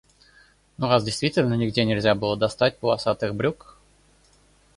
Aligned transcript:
Но 0.79 0.89
раз 0.89 1.03
действительно 1.03 1.53
нигде 1.53 1.85
нельзя 1.85 2.15
было 2.15 2.35
достать 2.35 2.79
полосатых 2.79 3.35
брюк. 3.35 3.77